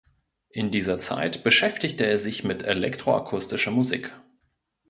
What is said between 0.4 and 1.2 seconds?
In dieser